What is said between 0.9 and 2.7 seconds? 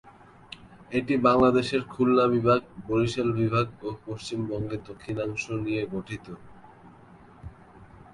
এটি বাংলাদেশের খুলনা বিভাগ,